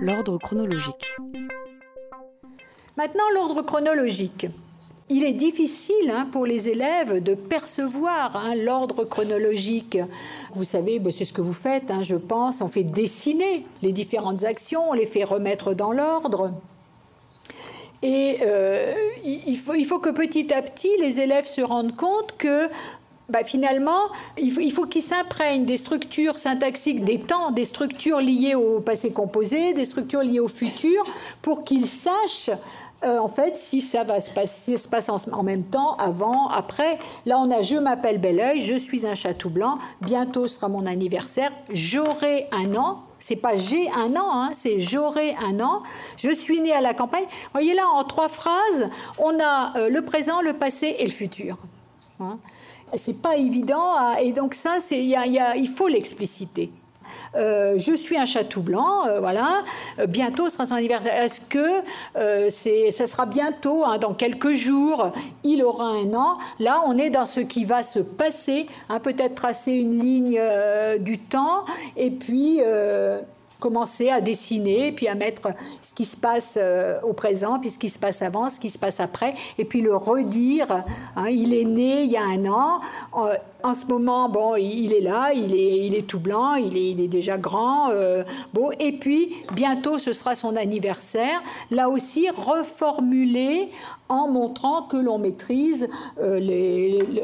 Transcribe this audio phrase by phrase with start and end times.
[0.00, 1.16] L'ordre chronologique.
[2.96, 4.46] Maintenant, l'ordre chronologique.
[5.08, 9.98] Il est difficile hein, pour les élèves de percevoir hein, l'ordre chronologique.
[10.52, 12.60] Vous savez, bah, c'est ce que vous faites, hein, je pense.
[12.60, 16.52] On fait dessiner les différentes actions, on les fait remettre dans l'ordre.
[18.02, 18.92] Et euh,
[19.24, 22.68] il, faut, il faut que petit à petit, les élèves se rendent compte que
[23.28, 28.54] bah, finalement, il faut, faut qu'ils s'imprègnent des structures syntaxiques des temps, des structures liées
[28.54, 31.04] au passé composé, des structures liées au futur,
[31.40, 32.50] pour qu'ils sachent
[33.04, 36.98] euh, en fait, si ça va se passer, se passe en, même temps, avant, après.
[37.26, 40.86] Là, on a Je m'appelle Belleuil, je suis un chat tout blanc, bientôt sera mon
[40.86, 43.02] anniversaire, j'aurai un an.
[43.18, 45.82] C'est pas j'ai un an, hein, c'est j'aurai un an.
[46.16, 47.22] Je suis né à la campagne.
[47.24, 51.12] Vous voyez là, en trois phrases, on a euh, le présent, le passé et le
[51.12, 51.56] futur.
[52.20, 52.38] Hein.
[52.96, 56.70] C'est pas évident, et donc ça, il faut l'expliciter.
[57.34, 59.64] Euh, je suis un chat tout blanc, euh, voilà.
[59.98, 61.14] Euh, bientôt sera son anniversaire.
[61.22, 65.12] Est-ce que c'est, ça sera bientôt, hein, dans quelques jours,
[65.44, 68.66] il aura un an Là, on est dans ce qui va se passer.
[68.88, 70.40] Hein, peut-être tracer une ligne
[71.00, 71.64] du temps
[71.96, 72.60] et puis
[73.62, 75.50] commencer à dessiner, puis à mettre
[75.82, 78.70] ce qui se passe euh, au présent, puis ce qui se passe avant, ce qui
[78.70, 80.82] se passe après, et puis le redire.
[81.14, 82.80] Hein, il est né il y a un an.
[83.62, 86.90] En, ce moment, bon, il est là, il est, il est tout blanc, il est,
[86.90, 87.90] il est déjà grand.
[87.90, 91.42] Euh, bon, et puis bientôt, ce sera son anniversaire.
[91.70, 93.68] Là aussi, reformuler
[94.12, 95.88] en montrant que l'on maîtrise
[96.20, 96.38] euh,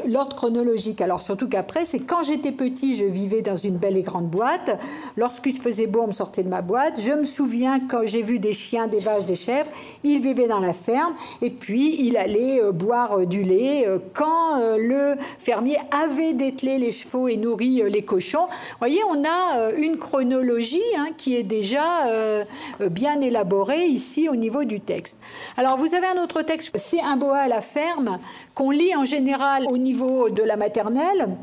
[0.07, 1.01] l'ordre chronologique.
[1.01, 4.79] Alors surtout qu'après, c'est quand j'étais petit, je vivais dans une belle et grande boîte.
[5.15, 6.99] Lorsqu'il se faisait beau, on me sortait de ma boîte.
[6.99, 9.69] Je me souviens quand j'ai vu des chiens, des vaches, des chèvres,
[10.03, 15.15] il vivait dans la ferme et puis il allait euh, boire du lait quand le
[15.37, 18.47] fermier avait dételé les chevaux et nourri les cochons.
[18.47, 22.43] Vous voyez, on a une chronologie hein, qui est déjà
[22.79, 25.21] bien élaborée ici au niveau du texte.
[25.57, 28.19] Alors vous avez un autre texte c'est un boa à la ferme
[28.55, 31.37] qu'on lit en général au niveau de la maternelle.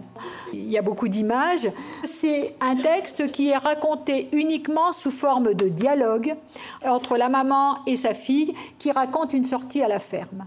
[0.52, 1.70] Il y a beaucoup d'images.
[2.04, 6.34] C'est un texte qui est raconté uniquement sous forme de dialogue
[6.84, 10.46] entre la maman et sa fille qui raconte une sortie à la ferme.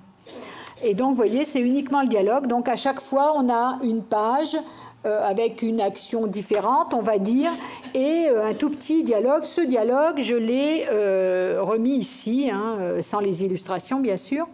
[0.83, 2.47] Et donc, vous voyez, c'est uniquement le dialogue.
[2.47, 4.57] Donc, à chaque fois, on a une page
[5.05, 7.51] euh, avec une action différente, on va dire,
[7.93, 9.45] et euh, un tout petit dialogue.
[9.45, 14.45] Ce dialogue, je l'ai euh, remis ici, hein, sans les illustrations, bien sûr.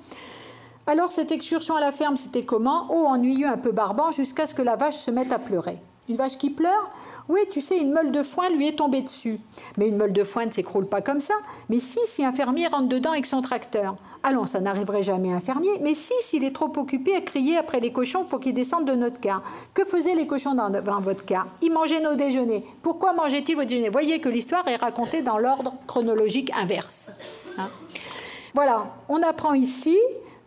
[0.85, 2.85] Alors cette excursion à la ferme, c'était comment?
[2.91, 5.79] Oh, ennuyeux, un peu barbant, jusqu'à ce que la vache se mette à pleurer.
[6.07, 6.91] Une vache qui pleure
[7.29, 9.39] Oui, tu sais, une meule de foin lui est tombée dessus.
[9.77, 11.33] Mais une meule de foin ne s'écroule pas comme ça.
[11.69, 13.95] Mais si, si un fermier rentre dedans avec son tracteur.
[14.21, 15.71] Allons, ça n'arriverait jamais à un fermier.
[15.81, 18.93] Mais si, s'il est trop occupé à crier après les cochons pour qu'ils descendent de
[18.93, 19.41] notre car.
[19.73, 21.47] Que faisaient les cochons dans, votre car?
[21.63, 22.63] Ils mangeaient nos déjeuners.
[22.83, 23.89] Pourquoi mangeaient-ils votre déjeuner?
[23.89, 27.09] Voyez que l'histoire est racontée dans l'ordre chronologique inverse.
[27.57, 27.69] Hein?
[28.53, 29.97] voilà, on apprend ici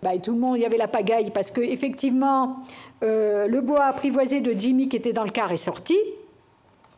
[0.02, 2.58] bah, tout le monde, il y avait la pagaille parce que effectivement,
[3.02, 5.98] euh, le bois apprivoisé de Jimmy qui était dans le car est sorti.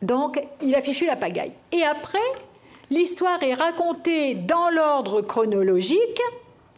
[0.01, 1.51] Donc, il a fichu la pagaille.
[1.71, 2.19] Et après,
[2.89, 6.21] l'histoire est racontée dans l'ordre chronologique,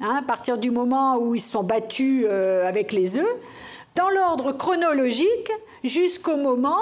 [0.02, 3.36] hein, à partir du moment où ils se sont battus euh, avec les œufs,
[3.96, 5.52] dans l'ordre chronologique
[5.84, 6.78] jusqu'au moment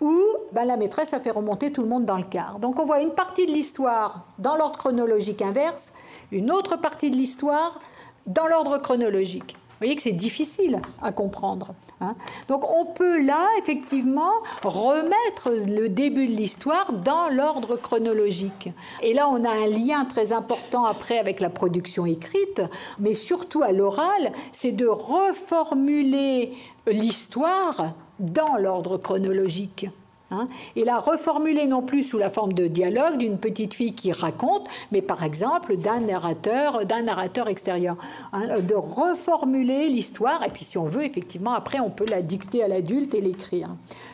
[0.00, 0.22] où
[0.52, 2.58] ben, la maîtresse a fait remonter tout le monde dans le car.
[2.58, 5.92] Donc on voit une partie de l'histoire dans l'ordre chronologique inverse,
[6.30, 7.80] une autre partie de l'histoire
[8.26, 9.56] dans l'ordre chronologique.
[9.78, 11.72] Vous voyez que c'est difficile à comprendre.
[12.00, 12.16] Hein.
[12.48, 14.32] Donc on peut là, effectivement,
[14.64, 18.70] remettre le début de l'histoire dans l'ordre chronologique.
[19.02, 22.60] Et là, on a un lien très important après avec la production écrite,
[22.98, 26.54] mais surtout à l'oral, c'est de reformuler
[26.88, 29.86] l'histoire dans l'ordre chronologique.
[30.30, 30.46] Hein,
[30.76, 34.66] et la reformuler non plus sous la forme de dialogue d'une petite fille qui raconte,
[34.92, 37.96] mais par exemple d'un narrateur, d'un narrateur extérieur,
[38.34, 40.44] hein, de reformuler l'histoire.
[40.46, 43.70] Et puis si on veut, effectivement, après on peut la dicter à l'adulte et l'écrire.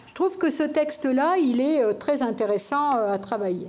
[0.07, 3.69] Je trouve que ce texte-là, il est euh, très intéressant euh, à travailler.